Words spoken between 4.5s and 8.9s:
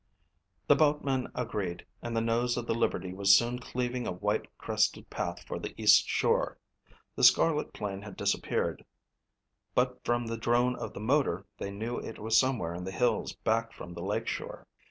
crested path for the east shore. The scarlet plane had disappeared